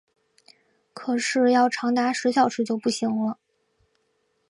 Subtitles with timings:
[0.95, 3.37] 可是要长达十小时就不行了